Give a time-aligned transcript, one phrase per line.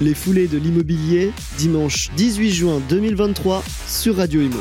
[0.00, 4.56] Les foulées de l'immobilier, dimanche 18 juin 2023 sur Radio Imo.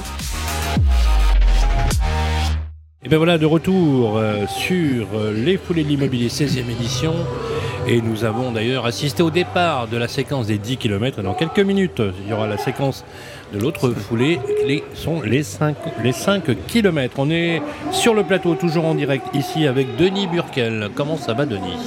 [3.04, 7.14] Et bien voilà, de retour euh, sur euh, les foulées de l'immobilier 16e édition.
[7.92, 11.24] Et nous avons d'ailleurs assisté au départ de la séquence des 10 km.
[11.24, 13.04] Dans quelques minutes, il y aura la séquence
[13.52, 17.16] de l'autre foulée, qui sont les 5, les 5 km.
[17.18, 20.92] On est sur le plateau, toujours en direct, ici avec Denis Burkel.
[20.94, 21.78] Comment ça va, Denis?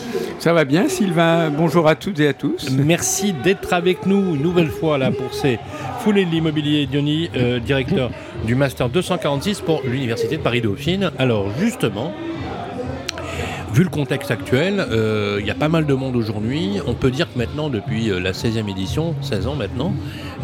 [0.41, 1.51] Ça va bien, Sylvain.
[1.51, 2.69] Bonjour à toutes et à tous.
[2.73, 5.61] Merci d'être avec nous une nouvelle fois là pour ces
[6.01, 6.89] foulées de l'immobilier.
[6.89, 8.11] Denis, euh, directeur
[8.45, 11.13] du Master 246 pour l'Université de Paris-Dauphine.
[11.17, 12.13] Alors, justement,
[13.73, 16.79] Vu le contexte actuel, euh, il y a pas mal de monde aujourd'hui.
[16.87, 19.95] On peut dire que maintenant, depuis euh, la 16e édition, 16 ans maintenant,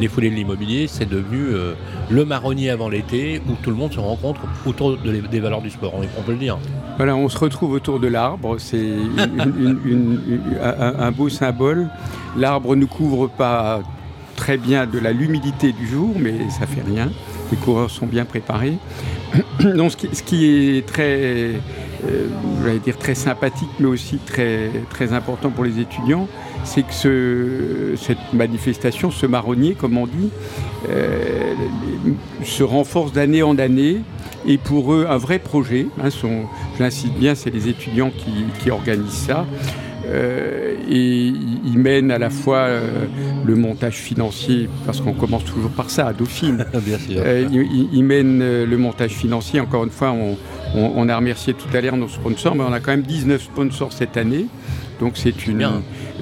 [0.01, 1.75] les foulées de l'immobilier, c'est devenu euh,
[2.09, 5.93] le marronnier avant l'été où tout le monde se rencontre autour des valeurs du sport,
[5.95, 6.57] on peut le dire.
[6.97, 8.95] Voilà, on se retrouve autour de l'arbre, c'est
[10.99, 11.91] un, beau symbole.
[12.35, 13.83] L'arbre ne couvre pas
[14.37, 17.11] très bien de la l'humidité du jour, mais ça fait rien.
[17.51, 18.79] Les coureurs sont bien préparés.
[19.61, 21.61] Ce qui est très
[22.07, 26.29] euh, dire très sympathique, mais aussi très, très important pour les étudiants,
[26.65, 30.31] c'est que ce, cette manifestation, ce marronnier, comme on dit,
[30.89, 31.55] euh,
[32.45, 34.03] se renforce d'année en année.
[34.47, 35.87] Et pour eux, un vrai projet.
[36.03, 36.09] Hein,
[36.79, 39.45] J'incite bien, c'est les étudiants qui, qui organisent ça.
[40.09, 41.33] Euh, et
[41.64, 43.05] ils mènent à la fois euh,
[43.45, 46.64] le montage financier, parce qu'on commence toujours par ça à Dauphine.
[46.84, 47.23] Bien sûr.
[47.25, 47.47] Euh,
[47.92, 49.61] ils, mènent le montage financier.
[49.61, 50.36] Encore une fois, on,
[50.75, 53.92] on, a remercié tout à l'heure nos sponsors, mais on a quand même 19 sponsors
[53.92, 54.47] cette année.
[55.01, 55.69] Donc c'est une,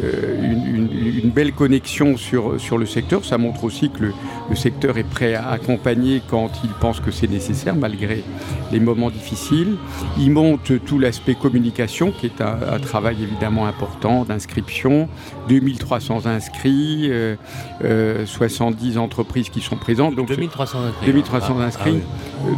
[0.03, 3.25] euh, une, belle connexion sur, sur le secteur.
[3.25, 7.31] Ça montre aussi que le, secteur est prêt à accompagner quand il pense que c'est
[7.31, 8.23] nécessaire, malgré
[8.73, 9.77] les moments difficiles.
[10.19, 15.09] Il monte tout l'aspect communication, qui est un, travail évidemment important d'inscription.
[15.49, 17.11] 2300 inscrits,
[17.81, 18.25] 70 euh,
[18.99, 20.15] euh, entreprises qui sont présentes.
[20.15, 21.07] Donc 2300 inscrits.
[21.07, 22.01] 2300 inscrits.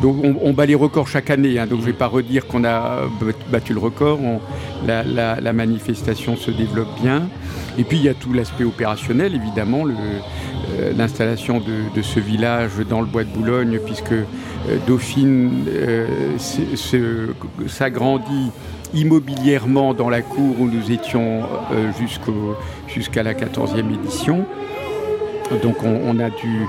[0.03, 1.59] Donc on, bat les records chaque année.
[1.59, 1.67] Hein.
[1.67, 3.03] donc je ne vais pas redire qu'on a
[3.51, 4.21] battu le record.
[4.87, 7.28] la, la manifestation se développe bien.
[7.79, 13.01] Et puis il y a tout l'aspect opérationnel, évidemment, euh, l'installation de, ce village dans
[13.01, 14.25] le bois de Boulogne, puisque euh,
[14.87, 16.07] Dauphine euh,
[17.67, 18.51] s'agrandit
[18.95, 21.43] immobilièrement dans la cour où nous étions
[22.89, 24.47] jusqu'à la 14e édition.
[25.63, 26.67] Donc on, a dû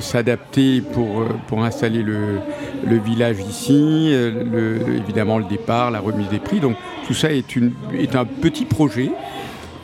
[0.00, 2.40] s'adapter pour, installer le,
[2.98, 6.60] village ici, évidemment le départ, la remise des prix.
[6.60, 9.10] Donc tout ça est un petit projet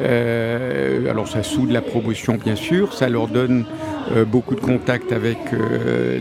[0.01, 3.65] euh, alors ça soude la promotion bien sûr, ça leur donne
[4.13, 6.19] euh, beaucoup de contacts avec euh,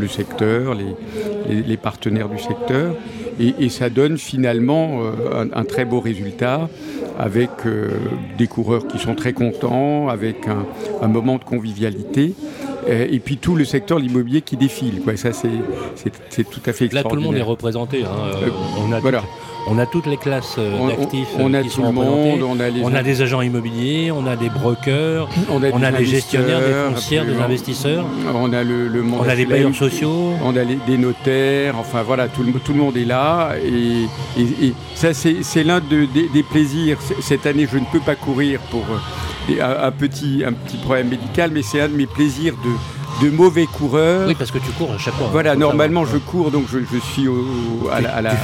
[0.00, 2.94] le secteur, les, partenaires du secteur,
[3.38, 5.00] et, ça donne finalement
[5.52, 6.68] un, très beau résultat
[7.18, 7.50] avec
[8.38, 10.46] des coureurs qui sont très contents, avec
[11.02, 12.34] un, moment de convivialité.
[12.88, 15.00] Et puis tout le secteur l'immobilier qui défile.
[15.02, 15.16] Quoi.
[15.16, 15.48] Ça, c'est,
[16.44, 16.94] tout à fait extraordinaire.
[16.94, 18.04] Là, tout le monde est représenté.
[18.04, 18.48] Hein.
[18.86, 19.22] on a voilà.
[19.66, 22.60] On a toutes les classes euh, d'actifs on, a qui tout sont le monde, on
[22.60, 27.36] a, des agents immobiliers, on a des brokers, on a, des, gestionnaires, des foncières, des
[27.36, 28.04] investisseurs.
[28.34, 30.34] On a le, monde On a des bailleurs sociaux.
[30.42, 31.78] On a des notaires.
[31.78, 33.52] Enfin voilà, tout le, tout le monde est là.
[33.64, 34.06] Et,
[34.94, 36.98] ça, c'est l'un des, plaisirs.
[37.20, 38.84] Cette année, je ne peux pas courir pour
[39.50, 42.70] euh, un, petit, un petit problème médical, mais c'est un de mes plaisirs de
[43.22, 44.26] de mauvais coureurs.
[44.26, 45.28] Oui, parce que tu cours à chaque fois.
[45.30, 47.28] Voilà, normalement je cours, donc je, suis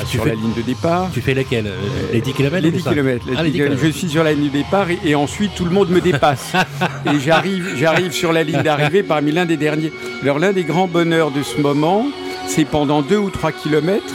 [0.06, 1.10] sur la ligne de départ.
[1.12, 1.76] Tu fais lesquels euh,
[2.12, 3.26] Les 10 km Les 10 km.
[3.36, 6.52] Ah, je suis sur la ligne de départ et, ensuite tout le monde me dépasse.
[7.06, 9.92] et j'arrive, j'arrive sur la ligne d'arrivée parmi l'un des derniers.
[10.22, 12.06] Alors l'un des grands bonheurs de ce moment,
[12.46, 14.14] c'est pendant 2 ou 3 kilomètres,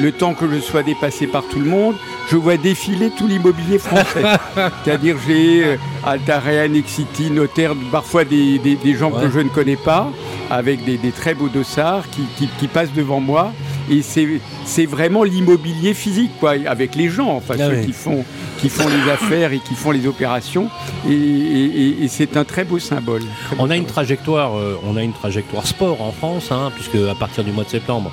[0.00, 1.96] le temps que je sois dépassé par tout le monde,
[2.30, 4.22] je vois défiler tout l'immobilier français.
[4.84, 5.76] C'est-à-dire j'ai euh,
[6.06, 8.60] Altaréa, Nexity, Notaire, parfois des,
[8.94, 10.10] gens que je ne connais pas,
[10.50, 13.52] avec des, très beaux dossards qui, passent devant moi.
[13.90, 18.24] Et c'est vraiment l'immobilier physique, quoi, avec les gens, enfin, ah ceux qui, font,
[18.58, 20.68] qui font les affaires et qui font les opérations.
[21.08, 23.22] Et, c'est un très beau symbole.
[23.58, 27.14] on, a une trajectoire, euh, on a une trajectoire sport en France, hein, puisque à
[27.14, 28.10] partir du mois de septembre,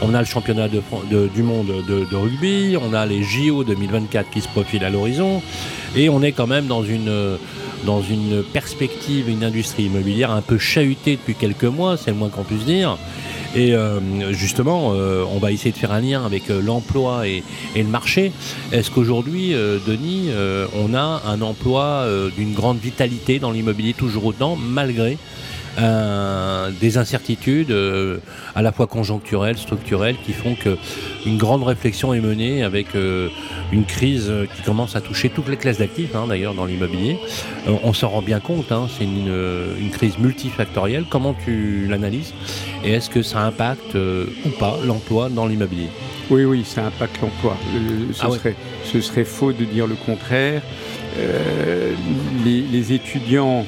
[0.00, 4.48] on a le championnat du monde de, rugby, on a les JO 2024 qui se
[4.48, 5.42] profilent à l'horizon,
[5.96, 7.38] et on est quand même dans une
[7.84, 12.28] dans une perspective, une industrie immobilière un peu chahutée depuis quelques mois, c'est le moins
[12.28, 12.96] qu'on puisse dire.
[13.54, 17.42] Et euh, justement, euh, on va essayer de faire un lien avec euh, l'emploi et,
[17.76, 18.32] le marché.
[18.72, 19.54] Est-ce qu'aujourd'hui,
[19.86, 20.30] Denis,
[20.78, 22.06] on a un emploi
[22.36, 25.18] d'une grande vitalité dans l'immobilier toujours autant, malgré
[25.78, 27.74] des incertitudes
[28.54, 30.76] à la fois conjoncturelles, structurelles, qui font que
[31.24, 35.78] une grande réflexion est menée avec une crise qui commence à toucher toutes les classes
[35.78, 37.16] d'actifs, hein, d'ailleurs, dans l'immobilier.
[37.66, 39.32] on s'en rend bien compte, hein, c'est une,
[39.80, 41.04] une, crise multifactorielle.
[41.08, 42.34] Comment tu l'analyses
[42.84, 45.88] Et est-ce que ça impacte ou pas l'emploi dans l'immobilier?
[46.30, 47.56] Oui, oui, ça impacte l'emploi.
[48.12, 50.62] ce, ah serait, ce, serait, faux de dire le contraire.
[51.18, 51.92] Euh,
[52.44, 53.66] les, étudiants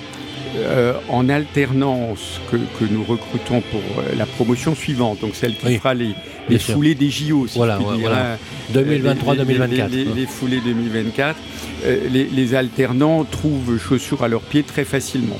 [0.56, 5.94] euh, en alternance que, nous recrutons pour euh, la promotion suivante, donc celle qui fera
[5.94, 6.14] les,
[6.58, 7.78] foulées des JO, si voilà,
[8.72, 9.88] 2023-2024.
[10.14, 11.36] Les, foulées 2024,
[12.10, 15.38] les, alternants trouvent chaussures à leurs pieds très facilement.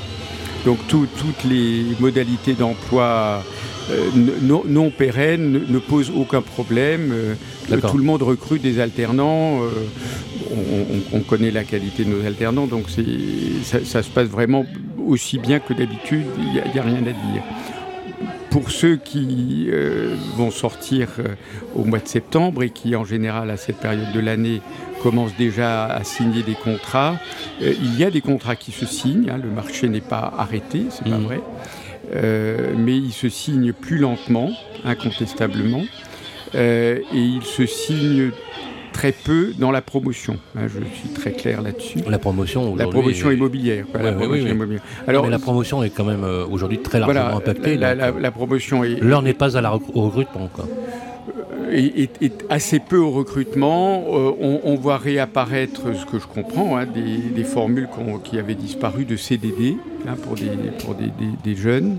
[0.65, 3.45] Donc toutes les modalités d'emploi
[3.91, 4.11] euh,
[4.43, 7.13] non, pérenne ne, pose aucun problème.
[7.13, 9.61] Euh, tout le monde recrute des alternants.
[9.63, 9.71] Euh,
[11.13, 14.65] on, connaît la qualité de nos alternants, donc ça, se passe vraiment
[15.05, 16.25] aussi bien que d'habitude.
[16.39, 17.43] Il n'y a, rien à dire.
[18.51, 19.69] Pour ceux qui
[20.37, 21.09] vont sortir
[21.75, 24.61] au mois de septembre et qui, en général, à cette période de l'année,
[25.03, 27.17] commencent déjà à signer des contrats,
[27.61, 29.31] il y a des contrats qui se signent.
[29.31, 29.41] Hein.
[29.43, 31.25] le marché n'est pas arrêté, c'est pas mmh.
[31.25, 31.41] vrai.
[32.15, 34.51] Euh, mais il se signe plus lentement,
[34.85, 35.85] incontestablement,
[36.55, 38.31] euh, et il se signe
[38.93, 40.39] très peu dans la promotion.
[40.57, 41.99] Hein, je suis très clair là-dessus.
[42.09, 43.87] La promotion, la promotion immobilière.
[43.93, 44.83] la promotion immobilière.
[45.07, 47.77] Alors, mais la promotion est quand même euh, aujourd'hui très largement impactée.
[47.77, 49.01] La, promotion est.
[49.01, 50.49] L'heure n'est pas à la au recrutement.
[50.53, 50.67] Quoi
[51.75, 54.05] est, assez peu au recrutement.
[54.09, 57.89] Euh, on, voit réapparaître, ce que je comprends, hein, des, formules
[58.25, 59.77] qui avaient disparu de CDD
[60.09, 60.51] hein, pour, des,
[60.85, 61.99] pour des, jeunes.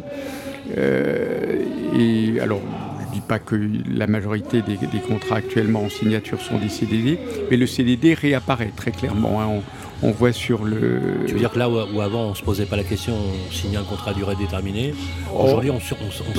[0.78, 1.64] Euh,
[1.98, 2.62] et alors,
[3.00, 3.56] je ne dis pas que
[3.90, 4.78] la majorité des,
[5.08, 7.20] contrats actuellement en signature sont des CDD,
[7.50, 9.42] mais le CDD réapparaît très clairement.
[9.42, 9.62] Hein
[10.02, 11.26] voit sur le.
[11.26, 13.78] Tu veux dire que là où, avant on se posait pas la question, on signait
[13.78, 14.94] un contrat à durée déterminée,
[15.34, 15.44] oh.
[15.44, 15.80] aujourd'hui on,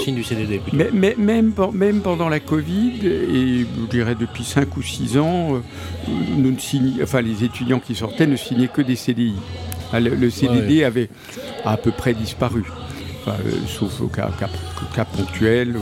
[0.01, 4.83] signe du CDD Mais, même, même, pendant la Covid, et je dirais depuis 5 ou
[4.83, 5.61] 6 ans, euh,
[6.37, 9.35] nous ne enfin, les étudiants qui sortaient ne signaient que des CDI.
[9.93, 11.09] Ah, le, CDD avait
[11.65, 12.65] à peu près disparu.
[13.29, 13.33] Euh,
[13.67, 14.31] sauf au cas,
[14.95, 15.77] cas, ponctuel.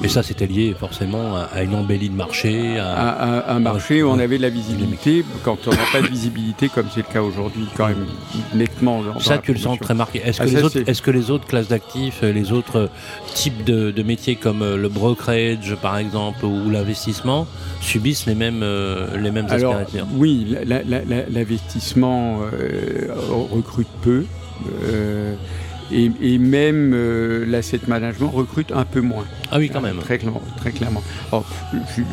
[0.00, 2.78] Mais ça, c'était lié forcément à, une embellie de marché.
[2.78, 5.24] À, un marché où on avait de la visibilité.
[5.44, 8.06] Quand on n'a pas de visibilité, comme c'est le cas aujourd'hui, quand même
[8.54, 9.02] nettement.
[9.02, 10.20] Dans, ça, tu le sens très marqué.
[10.24, 12.88] Est-ce ah, que, les autres classes d'actifs, les autres
[13.34, 17.46] types de, métiers comme euh, le brokerage, par exemple, ou l'investissement,
[17.80, 20.56] subissent les mêmes, euh, les mêmes aspirations Oui,
[21.30, 22.40] l'investissement
[23.50, 24.24] recrute peu.
[25.90, 29.24] Et, même euh, l'asset management recrute un peu moins.
[29.50, 29.98] Ah oui, quand même.
[29.98, 31.02] Très, très clairement.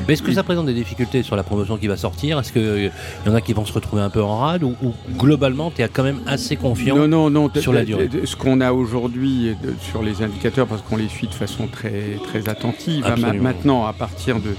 [0.07, 2.39] Mais est-ce que ça présente des difficultés sur la promotion qui va sortir?
[2.39, 2.92] Est-ce qu'il
[3.25, 4.75] y en a qui vont se retrouver un peu en rade ou,
[5.18, 8.10] globalement, tu es quand même assez confiant non, non, non, sur la durée?
[8.24, 12.50] Ce qu'on a aujourd'hui sur les indicateurs, parce qu'on les suit de façon très, très
[12.50, 14.51] attentive, hein, maintenant, à partir de.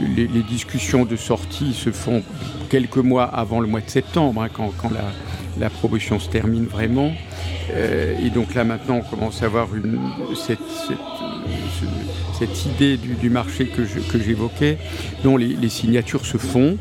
[0.00, 2.22] Les, discussions de sortie se font
[2.70, 4.72] quelques mois avant le mois de septembre, hein, quand,
[5.58, 7.12] la, promotion se termine vraiment.
[7.74, 9.68] Euh, et donc là maintenant on commence à avoir
[10.34, 10.58] cette,
[12.66, 13.84] idée du, marché que,
[14.18, 14.78] j'évoquais,
[15.22, 16.76] dont les, signatures se font.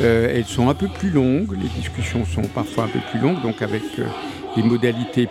[0.00, 3.42] Euh, elles sont un peu plus longues, les discussions sont parfois un peu plus longues,
[3.42, 4.04] donc avec euh,
[4.56, 5.28] des modalités,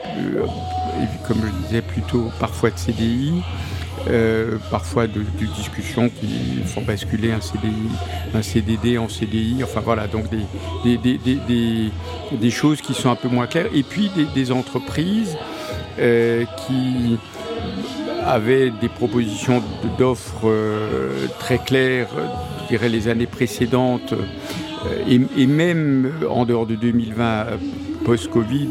[1.28, 3.34] comme je disais, plutôt parfois de CDI.
[4.08, 5.22] Euh, parfois de,
[5.56, 12.94] discussions qui font basculer un CDD en CDI, enfin voilà, donc des, des, choses qui
[12.94, 13.68] sont un peu moins claires.
[13.74, 15.36] Et puis des, entreprises
[16.00, 17.18] euh, qui
[18.26, 19.62] avaient des propositions
[19.98, 22.10] d'offres euh, très claires,
[22.64, 24.14] je dirais les années précédentes,
[25.08, 27.48] et, même en dehors de 2020
[28.10, 28.70] post-Covid,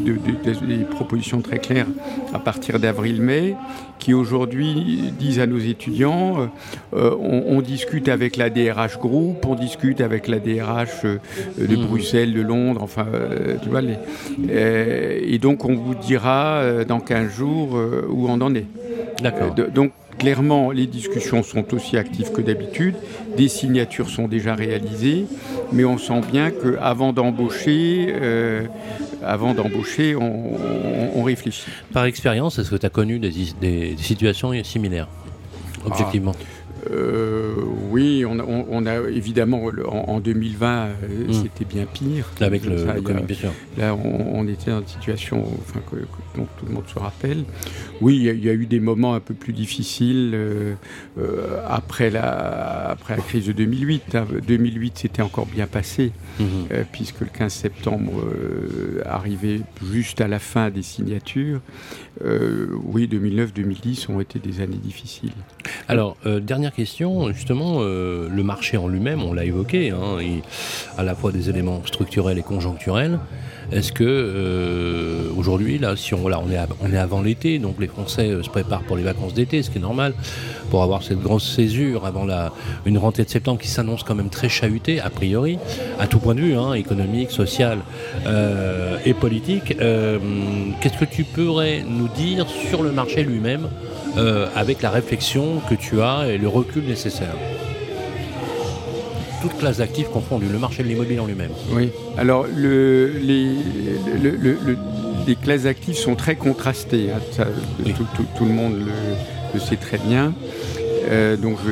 [0.67, 1.87] des propositions très claires
[2.33, 3.55] à partir d'avril-mai,
[3.97, 6.45] qui aujourd'hui disent à nos étudiants, euh,
[6.93, 11.19] euh, on, discute avec la DRH Group, on discute avec la DRH euh,
[11.57, 11.85] de mmh.
[11.85, 13.07] Bruxelles, de Londres, enfin,
[13.63, 13.95] tu vois, les,
[14.51, 17.79] et donc on vous dira dans 15 jours
[18.09, 18.65] où on en est.
[19.21, 19.55] D'accord.
[19.73, 22.95] donc clairement, les discussions sont aussi actives que d'habitude,
[23.37, 25.25] des signatures sont déjà réalisées,
[25.71, 28.13] mais on sent bien qu'avant d'embaucher,
[29.23, 31.69] avant d'embaucher, on, réfléchit.
[31.93, 35.07] Par expérience, est-ce que tu as connu des, situations similaires,
[35.85, 36.35] objectivement?
[36.91, 37.53] Euh,
[37.91, 41.33] oui, on, a évidemment en, 2020, euh, hmm.
[41.33, 42.31] c'était bien pire.
[42.41, 43.51] Avec le, Covid, bien sûr.
[43.77, 45.97] Là, on, était dans une situation enfin, que,
[46.37, 47.43] dont tout le monde se rappelle.
[48.01, 50.75] Oui, il y, a eu des moments un peu plus difficiles euh,
[51.67, 54.17] après, la, après la crise de 2008.
[54.47, 54.91] 2008, hein.
[54.95, 56.43] c'était encore bien passé, hmm.
[56.91, 58.23] puisque le 15 septembre
[59.05, 61.61] arrivait juste à la fin des signatures.
[62.23, 65.31] oui, 2009-2010 ont été des années difficiles.
[65.87, 70.17] Alors, dernière question, justement, euh, le marché en lui-même, on l'a évoqué, hein,
[70.97, 73.19] à la fois des éléments structurels et conjoncturels.
[73.71, 77.75] Est-ce que euh, aujourd'hui, là, si on, là, on, est, on est avant l'été, donc
[77.79, 80.13] les Français euh, se préparent pour les vacances d'été, ce qui est normal,
[80.71, 82.51] pour avoir cette grosse césure avant la,
[82.85, 85.59] une rentrée de septembre qui s'annonce quand même très chahutée, a priori,
[85.99, 87.79] à tout point de vue, hein, économique, social
[89.05, 89.75] et politique.
[89.77, 93.67] Qu'est-ce que tu pourrais nous dire sur le marché lui-même
[94.55, 97.35] avec la réflexion que tu as et le recul nécessaire
[99.41, 101.51] toute classe d'actifs confondus, le marché de l'immobilier en lui-même.
[101.71, 103.55] Oui, alors le, les,
[105.27, 107.45] les classes d'actifs sont très contrastées, hein.
[108.35, 108.73] tout, le monde
[109.53, 110.33] le, sait très bien.
[111.07, 111.71] Euh, donc je,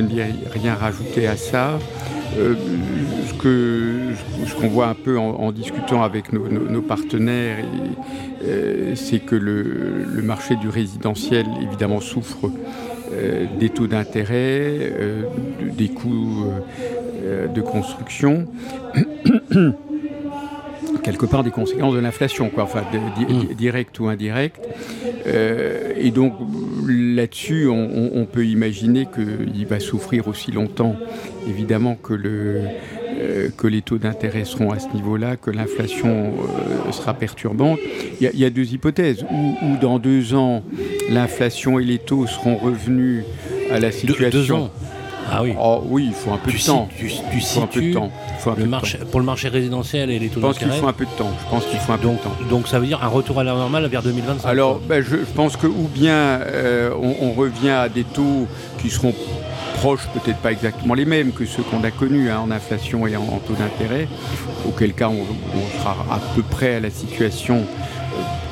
[0.00, 1.78] ne vais rien rajouter à ça.
[2.38, 2.54] Euh,
[3.26, 7.58] ce qu'on ce voit un peu en, discutant avec nos, partenaires,
[8.44, 12.50] euh, c'est que le, le, marché du résidentiel évidemment souffre
[13.58, 14.94] des taux d'intérêt,
[15.76, 16.46] des coûts
[17.54, 18.46] de construction,
[21.02, 23.54] quelque part des conséquences de l'inflation, quoi, enfin mm.
[23.54, 24.60] direct ou indirect.
[25.26, 26.34] et donc
[26.88, 30.96] là-dessus, on, peut imaginer qu'il va souffrir aussi longtemps,
[31.48, 32.62] évidemment, que le,
[33.22, 36.32] euh, que les taux d'intérêt seront à ce niveau-là, que l'inflation
[36.88, 37.78] euh, sera perturbante.
[38.20, 39.24] Il y, a deux hypothèses.
[39.30, 40.64] Ou, dans deux ans,
[41.10, 43.24] l'inflation et les taux seront revenus
[43.70, 44.70] à la situation.
[45.30, 45.54] Ah oui.
[45.58, 46.88] Oh, oui, il faut un peu de temps.
[46.96, 48.10] Tu, tu un peu de temps.
[48.56, 50.54] le marché, Pour le marché résidentiel et les taux d'intérêt.
[50.54, 51.30] Je pense qu'il faut un peu de temps.
[51.44, 52.50] Je pense qu'il faut un donc, peu de temps.
[52.50, 54.48] Donc ça veut dire un retour à la normale vers 2025.
[54.48, 58.46] Alors, ben, je, pense que ou bien euh, on, on, revient à des taux
[58.78, 59.14] qui seront
[59.82, 63.16] proches, peut-être pas exactement les mêmes que ceux qu'on a connus hein, en inflation et
[63.16, 64.06] en, taux d'intérêt,
[64.64, 67.64] auquel cas on, sera à peu près à la situation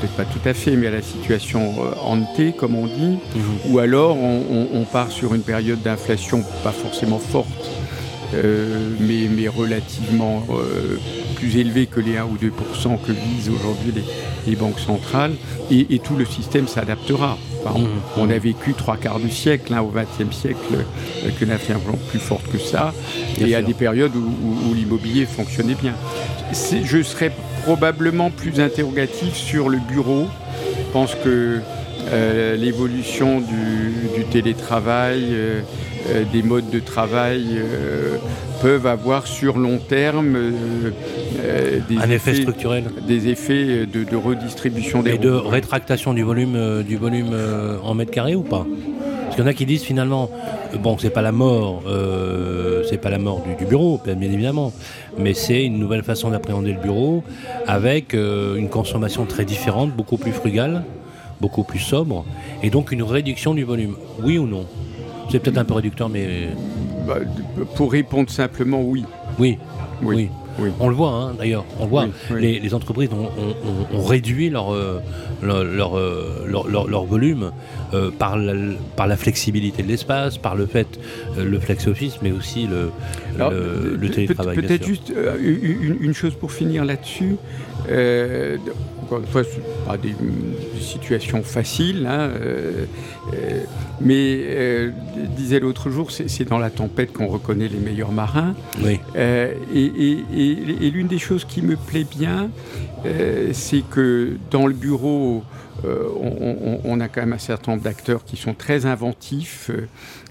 [0.00, 3.42] peut-être pas tout à fait, mais à la situation euh, comme on dit, mhm.
[3.73, 7.49] ou alors on, part sur une période d'inflation pas forcément forte,
[8.35, 10.99] euh, mais, mais, relativement euh,
[11.37, 13.92] plus élevée que les 1 ou 2 que visent aujourd'hui
[14.47, 15.33] les, banques centrales,
[15.71, 17.38] et, et tout le système s'adaptera.
[17.64, 17.87] Mmh.
[18.16, 20.59] On a vécu trois quarts du siècle, hein, au XXe siècle,
[21.23, 22.92] avec une inflation plus forte que ça,
[23.38, 25.95] et à des périodes où, l'immobilier fonctionnait bien.
[26.52, 30.26] Je serais probablement plus interrogatif sur le bureau.
[30.79, 31.61] Je pense que
[32.12, 35.61] euh, l'évolution du, télétravail, euh,
[36.09, 37.61] euh, des modes de travail
[38.62, 40.37] peuvent avoir sur long terme
[41.88, 46.97] des un effet structurel, des effets de, redistribution des et de rétractation du volume du
[46.97, 47.37] volume
[47.83, 48.67] en mètres carrés ou pas?
[49.25, 50.31] Parce qu'il y en a qui disent finalement
[50.83, 51.83] bon c'est pas la mort
[52.89, 54.73] c'est pas la mort du, bureau bien évidemment
[55.19, 57.23] mais c'est une nouvelle façon d'appréhender le bureau
[57.67, 60.85] avec une consommation très différente beaucoup plus frugale
[61.41, 62.25] beaucoup plus sobre,
[62.63, 63.97] et donc une réduction du volume.
[64.23, 64.67] Oui ou non?
[65.31, 66.49] C'est peut-être un peu réducteur, mais...
[67.07, 67.19] Bah,
[67.77, 69.05] pour répondre simplement, oui.
[69.39, 69.59] Oui,
[70.03, 70.17] oui.
[70.17, 70.29] oui.
[70.79, 72.09] On le voit hein, d'ailleurs, on voit.
[72.37, 75.00] Les, entreprises ont, réduit leur, euh,
[75.43, 77.52] leur, euh, leur, leur, volume
[77.95, 78.55] euh, par, la,
[78.97, 80.99] par la flexibilité de l'espace, par le fait,
[81.37, 82.90] le flex office, mais aussi le,
[83.38, 84.57] le, télétravail.
[84.57, 85.12] Peut-être juste
[85.43, 87.37] une, une, chose pour finir là-dessus
[89.11, 90.14] encore une fois, ce pas des,
[90.81, 92.85] situations faciles, hein, euh,
[93.35, 93.61] euh,
[94.00, 94.90] mais euh,
[95.37, 98.55] disait l'autre jour, c'est dans la tempête qu'on reconnaît les meilleurs marins.
[98.83, 99.00] Oui.
[99.17, 102.50] et, l'une des choses qui me plaît bien,
[103.52, 105.42] c'est que dans le bureau,
[105.85, 109.71] on, a quand même un certain nombre d'acteurs qui sont très inventifs,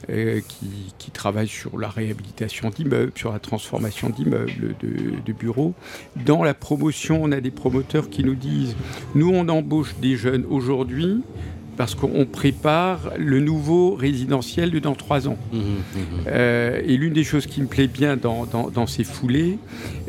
[0.08, 5.74] qui, travaillent sur la réhabilitation d'immeubles, sur la transformation d'immeubles, de, bureaux.
[6.16, 8.76] Dans la promotion, on a des promoteurs qui nous disent,
[9.16, 11.24] nous on embauche des jeunes aujourd'hui
[11.80, 15.38] parce qu'on prépare le nouveau résidentiel de dans trois ans.
[15.54, 16.02] Mmh, mmh, mmh.
[16.28, 19.58] Euh, et l'une des choses qui me plaît bien dans, ces foulées,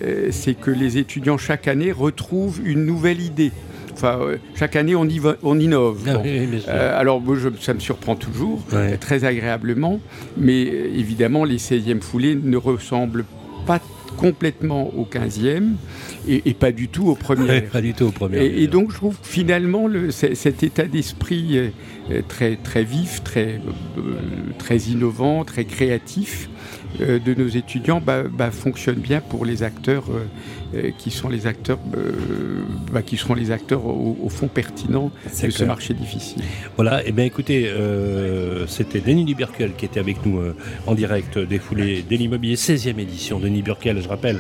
[0.03, 3.53] euh, c'est que les étudiants chaque année retrouvent une nouvelle idée.
[3.93, 5.07] Enfin, euh, chaque année, on,
[5.45, 6.03] on innove.
[6.09, 8.65] Ah euh, alors, moi, ça me surprend toujours,
[8.99, 10.00] très agréablement,
[10.37, 13.27] mais évidemment, les 16e foulées ne ressemblent
[13.65, 13.79] pas
[14.17, 15.75] complètement au 15e.
[16.29, 17.64] et, pas du tout aux premières.
[17.71, 18.43] pas du tout premières.
[18.43, 21.73] Et, donc je trouve que finalement le, cet état d'esprit
[22.29, 23.61] très, très vif, très,
[24.59, 30.05] très innovant, très créatif, euh, de nos étudiants bah, bah, fonctionne bien pour les acteurs
[30.11, 30.27] euh,
[30.77, 31.79] euh, qui sont les acteurs
[32.93, 35.11] bah, qui seront les acteurs au, fond pertinents
[35.43, 36.43] de ce marché difficile.
[36.77, 37.71] Voilà, et eh bien écoutez,
[38.67, 40.41] c'était Denis Duberkel qui était avec nous
[40.87, 43.41] en direct des foulées de l'immobilier 16e édition.
[43.41, 44.39] Denis Burkel, je rappelle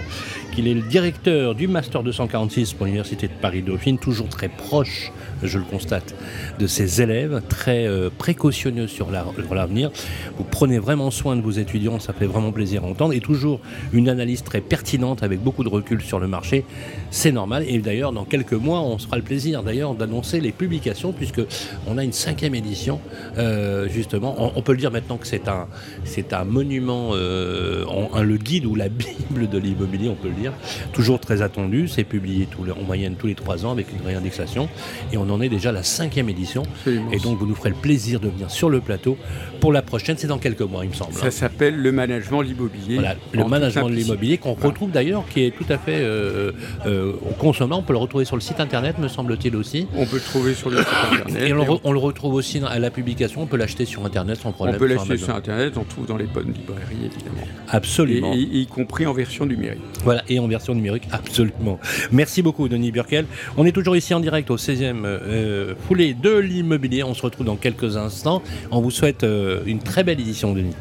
[0.54, 5.58] qu'il est le directeur du Master 246 pour l'Université de Paris-Dauphine, toujours très proche, je
[5.58, 6.14] le constate,
[6.58, 7.88] de ses élèves, très
[8.18, 9.90] précautionneux sur l'avenir.
[10.36, 13.60] Vous prenez vraiment soin de vos étudiants, ça fait vraiment plaisir à entendre, et toujours
[13.92, 16.64] une analyse très pertinente avec beaucoup de recul sur le marché.
[17.10, 21.12] C'est normal, et d'ailleurs, dans quelques mois, on sera le plaisir d'ailleurs d'annoncer les publications,
[21.12, 21.42] puisque
[21.86, 23.00] on a une cinquième édition,
[23.38, 24.36] euh, justement.
[24.56, 25.66] On, peut le dire maintenant que c'est un,
[26.04, 27.84] c'est un monument, euh,
[28.22, 30.52] le guide ou la Bible de l'immobilier, on peut le dire.
[30.92, 34.68] Toujours très attendu, c'est publié en moyenne tous les trois ans avec une réindexation,
[35.12, 36.62] et on en est déjà à la cinquième édition.
[36.86, 39.16] Et donc, vous nous ferez le plaisir de venir sur le plateau
[39.60, 41.12] pour la prochaine, c'est dans quelques mois, il me semble.
[41.12, 42.94] Ça s'appelle le management l'immobilier.
[42.94, 46.52] Voilà, le management de l'immobilier qu'on retrouve d'ailleurs, qui est tout à fait euh,
[46.86, 47.78] euh, consommant.
[47.78, 49.88] On peut le retrouver sur le site internet, me semble-t-il aussi.
[49.96, 51.48] On peut le trouver sur le site internet.
[51.48, 53.42] Et on, le retrouve aussi à la publication.
[53.42, 54.76] On peut l'acheter sur internet sans problème.
[54.76, 55.74] On peut l'acheter sur, internet.
[55.76, 57.46] On trouve dans les bonnes librairies évidemment.
[57.68, 58.32] Absolument.
[58.34, 59.80] y compris en version numérique.
[60.04, 61.78] Voilà, et en version numérique, absolument.
[62.12, 63.26] Merci beaucoup, Denis Burkel.
[63.56, 67.02] On est toujours ici en direct au 16e euh, foulée de l'immobilier.
[67.02, 68.42] On se retrouve dans quelques instants.
[68.70, 69.24] On vous souhaite
[69.66, 70.74] une très belle édition, Denis.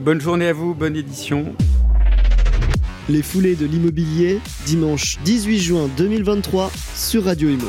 [0.00, 1.54] Bonne journée à vous, bonne édition.
[3.10, 7.68] Les foulées de l'immobilier, dimanche 18 juin 2023 sur Radio Imo.